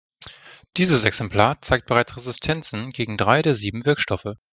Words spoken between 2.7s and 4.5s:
gegen drei der sieben Wirkstoffe.